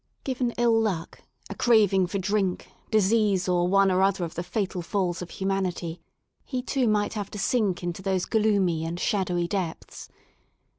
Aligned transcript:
Given 0.23 0.49
ill 0.57 0.79
luck, 0.81 1.21
a 1.47 1.53
craving 1.53 2.07
for 2.07 2.17
drink, 2.17 2.67
disease 2.89 3.47
or 3.47 3.67
one 3.67 3.91
or 3.91 4.01
other 4.01 4.23
of 4.25 4.33
the 4.33 4.41
fatal 4.41 4.81
falls 4.81 5.21
of 5.21 5.29
humanity, 5.29 6.01
he 6.43 6.63
too 6.63 6.87
might 6.87 7.13
have 7.13 7.29
to 7.29 7.37
sink 7.37 7.83
into 7.83 8.01
those 8.01 8.25
gloomy 8.25 8.83
and 8.83 8.99
shadowy 8.99 9.47
depths. 9.47 10.09